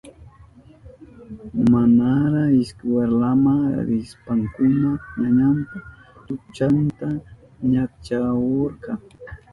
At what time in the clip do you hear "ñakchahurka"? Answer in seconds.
7.71-8.91